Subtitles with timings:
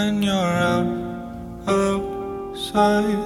[0.00, 0.88] when you're out
[1.66, 3.22] outside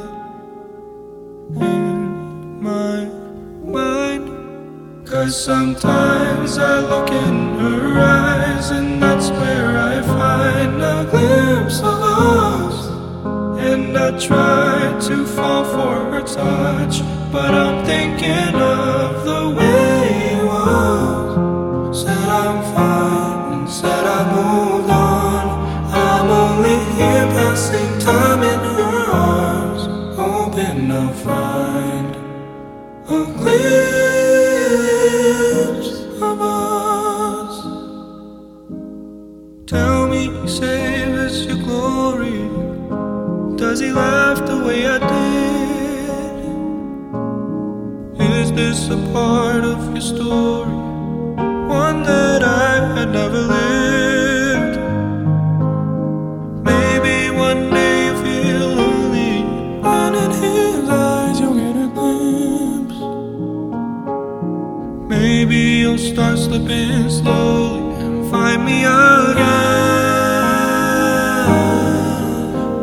[1.71, 2.99] in my
[3.77, 4.27] mind?
[5.07, 11.99] Cause sometimes I look in her eyes, and that's where I find a glimpse of
[12.33, 12.79] us.
[13.71, 16.95] And I try to fall for her touch,
[17.35, 20.04] but I'm thinking of the way
[28.05, 29.83] time in her arms,
[30.15, 32.15] hoping I'll find
[33.09, 33.63] a glimpse
[36.21, 37.55] of us.
[39.67, 42.41] Tell me, he saved us your glory.
[43.57, 46.45] Does he laugh the way I did?
[48.21, 50.84] Is this a part of your story?
[66.55, 69.45] Slipping slowly and find me again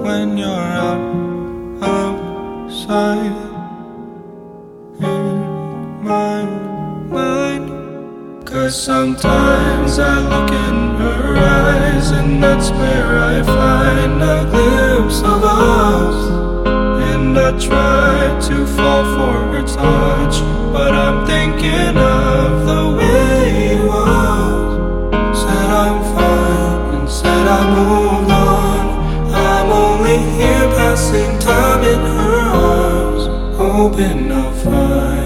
[0.03, 0.99] when you're out
[1.81, 3.31] outside
[4.99, 6.43] in my
[7.17, 7.69] mind.
[8.45, 15.43] Cause sometimes I look in her eyes, and that's where I find a glimpse of
[15.45, 16.17] us.
[17.13, 20.41] And I try to fall for her touch,
[20.73, 23.10] but I'm thinking of the way
[34.01, 35.20] hoping I'll find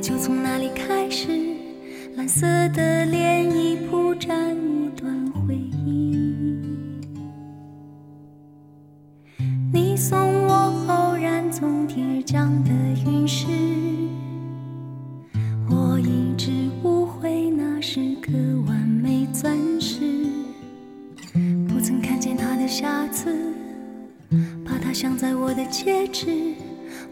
[0.00, 1.28] 就从那里开始。
[2.16, 6.16] 蓝色的涟漪铺展一段回忆。
[9.72, 10.54] 你送我
[10.88, 12.70] 偶然从天而降的
[13.04, 13.46] 陨石。
[15.68, 16.50] 我一直
[16.82, 18.32] 误会那是颗
[18.66, 20.00] 完美钻石，
[21.68, 23.36] 不曾看见它的瑕疵，
[24.64, 26.54] 把它镶在我的戒指，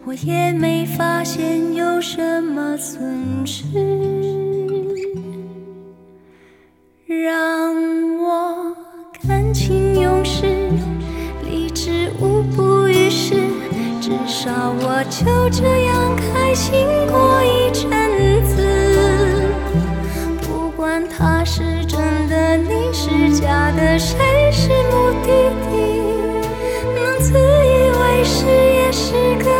[0.09, 3.63] 我也没发现有什么损失
[7.05, 7.75] 让
[8.17, 8.75] 我
[9.21, 10.47] 感情用事
[11.45, 13.35] 理智无补于事
[14.01, 14.49] 至少
[14.81, 19.47] 我就这样开心过一阵子
[20.41, 24.17] 不管他是真的你是假的谁
[24.51, 26.09] 是目的地
[26.95, 29.13] 能自以为是也是
[29.43, 29.58] 个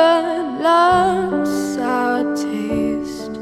[0.00, 0.24] but
[0.68, 3.34] love's our taste.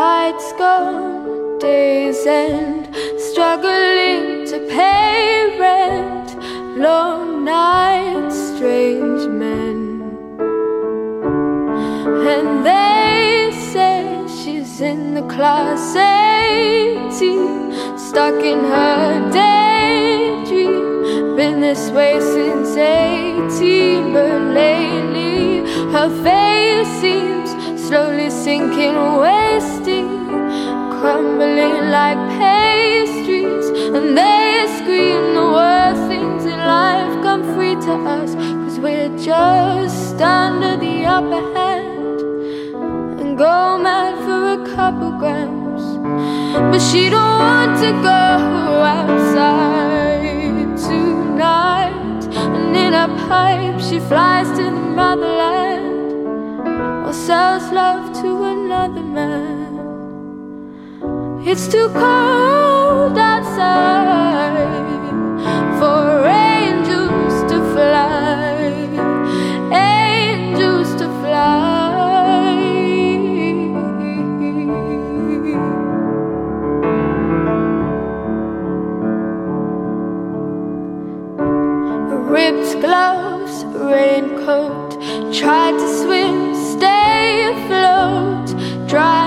[0.00, 2.82] Lights gone, days end,
[3.28, 6.28] struggling to pay rent,
[6.86, 9.78] long nights, strange men,
[12.32, 14.02] and they say
[14.38, 19.51] she's in the class 18, stuck in her daydream.
[21.62, 25.60] This way since 18, but lately
[25.92, 27.50] her face seems
[27.80, 30.08] slowly sinking, wasting,
[30.90, 33.66] crumbling like pastries.
[33.94, 40.20] And they scream the worst things in life come free to us, cause we're just
[40.20, 42.20] under the upper hand
[43.20, 45.84] and go mad for a couple grams.
[46.70, 48.20] But she don't want to go
[48.98, 49.91] outside
[55.02, 59.78] to the motherland or sells love to another man.
[61.44, 64.60] It's too cold outside
[65.78, 68.72] for angels to fly.
[69.72, 71.80] Angels to fly.
[82.34, 84.81] Ripped gloves, raincoat,
[85.42, 88.46] tried to swim, stay afloat.
[88.88, 89.21] Dry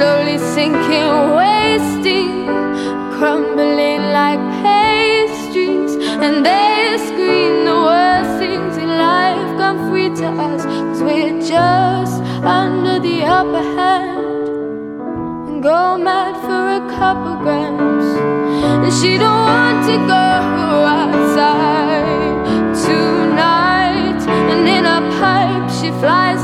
[0.00, 2.46] slowly sinking, wasting,
[3.16, 5.92] crumbling like pastries.
[6.24, 12.16] And they scream the worst things in life come free to us, cause we're just
[12.60, 14.48] under the upper hand
[15.48, 18.08] and go mad for a couple grams.
[18.84, 20.28] And she don't want to go
[21.00, 22.32] outside
[22.86, 24.22] tonight.
[24.50, 26.39] And in a pipe, she flies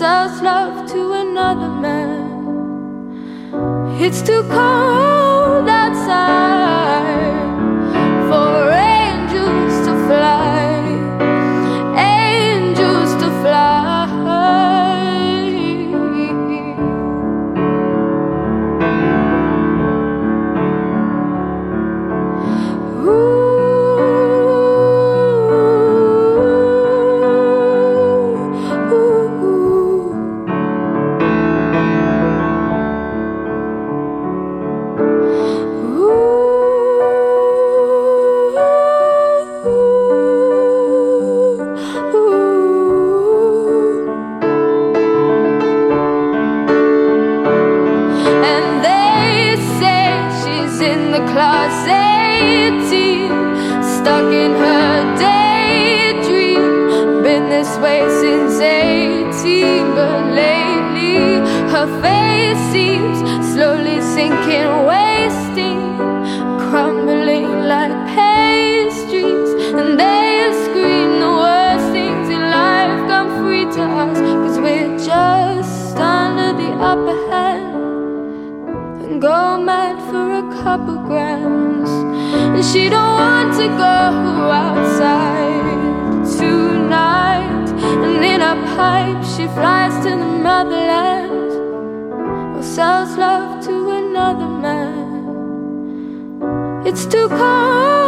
[0.00, 2.24] sells love to another man.
[4.00, 6.59] It's too cold outside
[82.60, 87.70] And she don't want to go outside tonight.
[88.04, 91.52] And in a pipe, she flies to the motherland
[92.58, 95.06] or sells love to another man.
[96.86, 97.99] It's too cold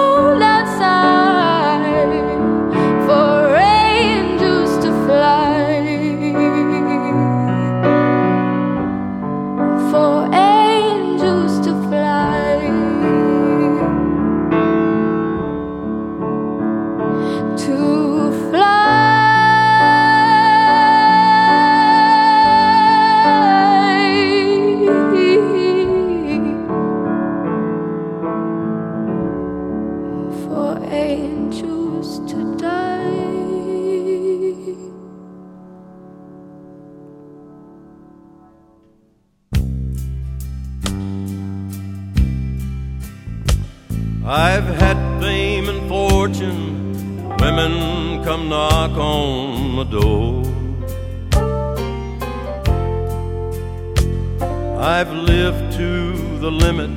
[47.55, 50.43] women come knock on the door.
[54.81, 56.91] I've lived to the limit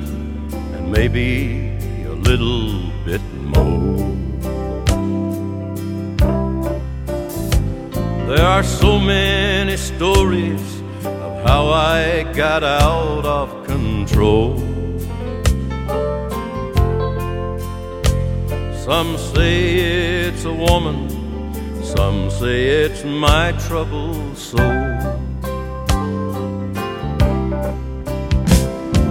[0.76, 3.96] and maybe a little bit more.
[8.30, 14.65] There are so many stories of how I got out of control.
[18.86, 21.10] Some say it's a woman,
[21.82, 24.60] some say it's my troubled soul.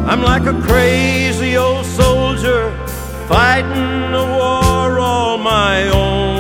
[0.10, 2.72] I'm like a crazy old soldier
[3.28, 6.38] fighting a war all my own.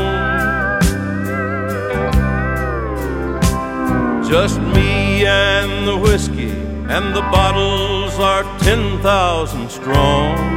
[4.29, 6.51] Just me and the whiskey,
[6.87, 10.54] and the bottles are 10,000 strong.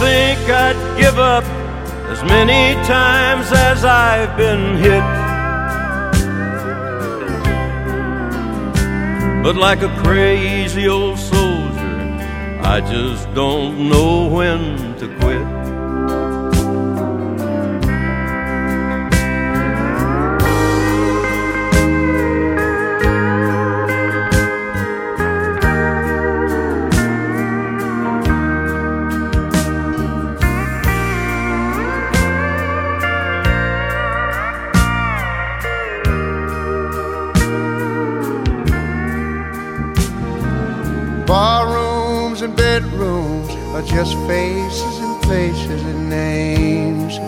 [0.00, 1.44] Think I'd give up
[2.10, 5.04] as many times as I've been hit.
[9.42, 15.63] But like a crazy old soldier, I just don't know when to quit.
[43.86, 47.18] Just faces and places and names.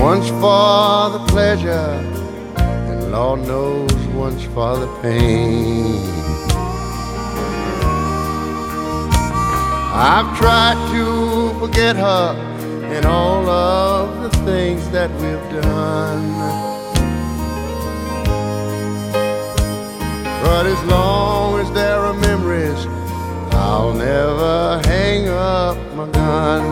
[0.00, 1.90] Once for the pleasure,
[2.56, 6.00] and Lord knows once for the pain.
[9.94, 12.34] I've tried to forget her
[12.94, 16.71] and all of the things that we've done.
[20.42, 22.86] But as long as there are memories,
[23.52, 26.62] I'll never hang up my gun.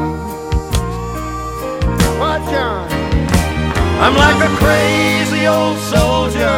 [2.19, 2.89] What, John?
[4.03, 6.57] I'm like a crazy old soldier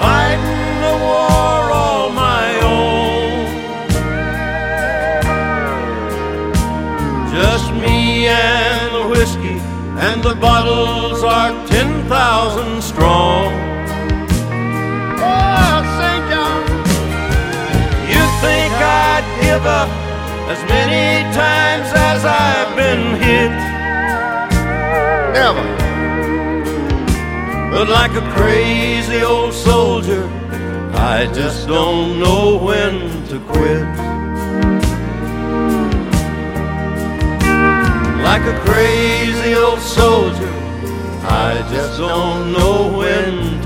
[0.00, 3.46] fighting a war all my own.
[7.34, 9.58] Just me and the whiskey,
[10.06, 13.45] and the bottles are 10,000 strong.
[19.56, 19.88] Up
[20.50, 23.50] as many times as I've been hit?
[25.32, 25.64] Never.
[27.70, 30.28] But like a crazy old soldier,
[30.92, 33.86] I just don't know when to quit.
[38.22, 40.52] Like a crazy old soldier,
[41.24, 43.65] I just don't know when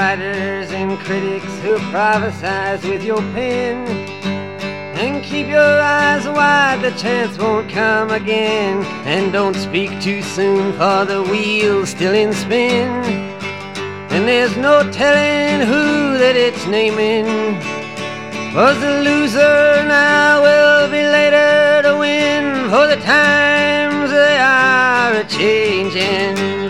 [0.00, 3.76] Writers and critics who prophesize with your pen.
[5.02, 8.82] And keep your eyes wide, the chance won't come again.
[9.04, 12.88] And don't speak too soon, for the wheel's still in spin.
[14.14, 17.26] And there's no telling who that it's naming.
[18.54, 25.24] Was the loser now will be later to win, for the times they are a
[25.24, 26.69] changing.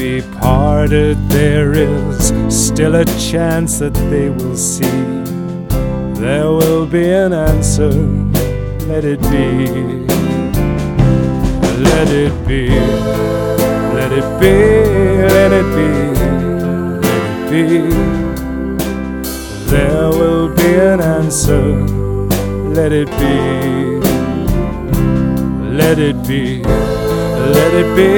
[0.00, 5.02] Be parted, there is still a chance that they will see.
[6.18, 7.92] There will be an answer,
[8.88, 9.68] let it be.
[11.84, 12.70] Let it be,
[13.98, 14.70] let it be,
[15.36, 17.82] let it be, let it be.
[19.70, 21.76] There will be an answer,
[22.72, 23.36] let it be.
[25.76, 26.99] Let it be.
[27.40, 28.08] Let it be,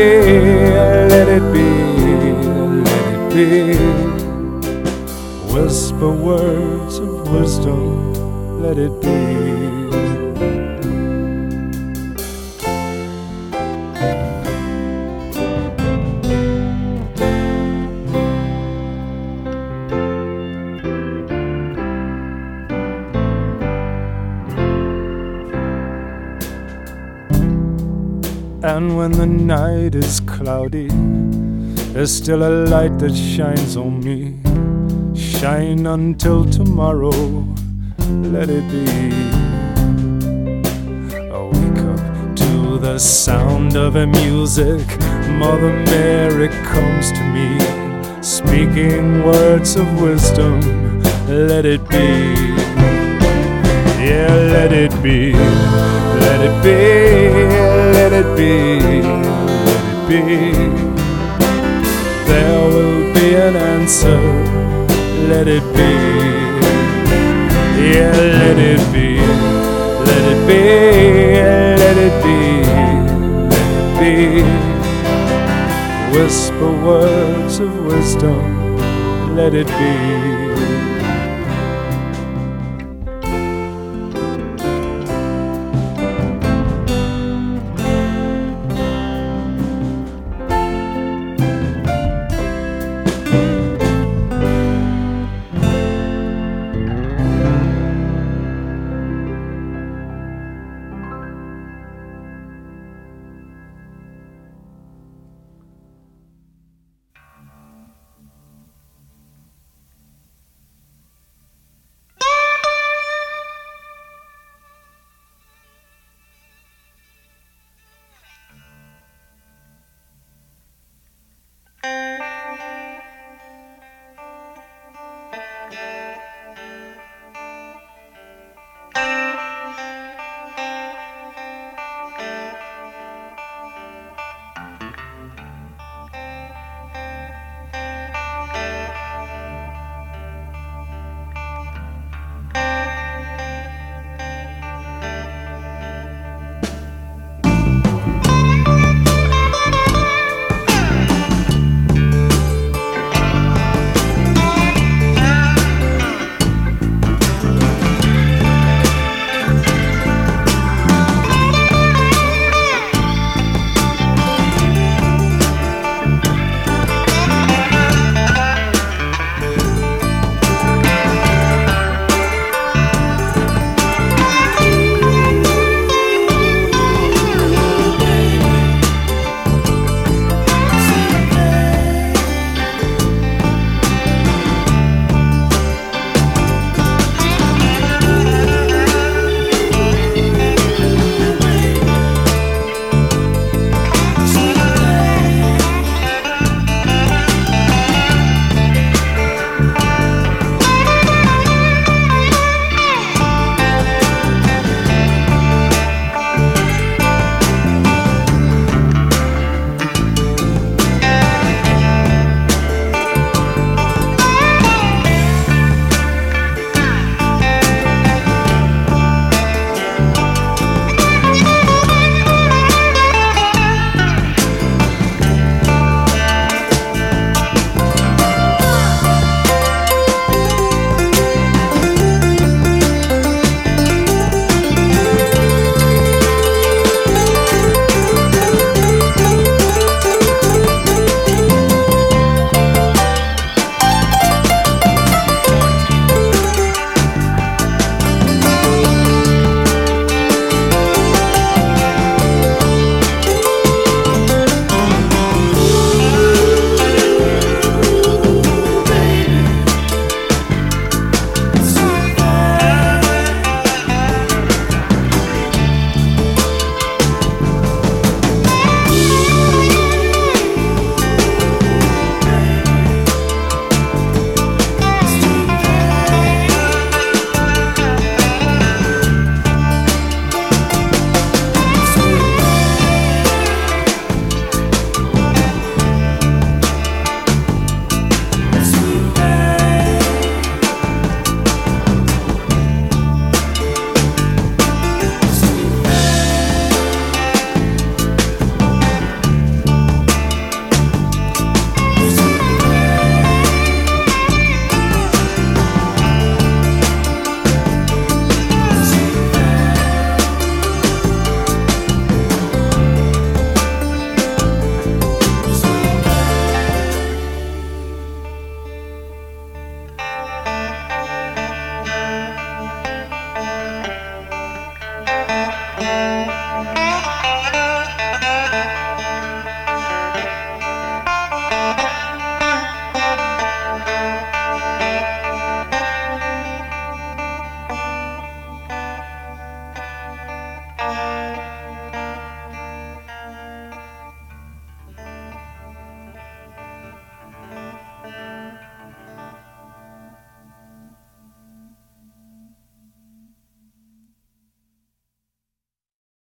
[1.15, 1.69] let it be,
[2.87, 3.57] let it be.
[5.53, 9.42] Whisper words of wisdom, let it be.
[29.03, 30.87] When the night is cloudy,
[31.93, 34.39] there's still a light that shines on me.
[35.21, 37.11] Shine until tomorrow,
[38.31, 38.87] let it be.
[41.37, 44.87] I wake up to the sound of a music.
[45.31, 47.49] Mother Mary comes to me,
[48.23, 50.61] speaking words of wisdom.
[51.27, 52.72] Let it be.
[54.05, 55.33] Yeah, let it be.
[55.33, 57.73] Let it be
[58.13, 60.23] let it be, let it be.
[62.27, 64.21] There will be an answer,
[65.29, 65.93] let it be.
[67.81, 69.19] Yeah, let it be,
[70.09, 70.63] let it be,
[71.83, 72.39] let it be,
[73.53, 74.17] let it be.
[76.17, 78.77] Whisper words of wisdom,
[79.37, 80.72] let it be.